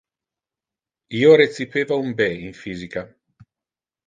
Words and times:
Io 1.19 1.35
recipeva 1.41 1.99
un 2.05 2.11
B 2.23 2.27
in 2.47 2.57
physica. 2.63 3.05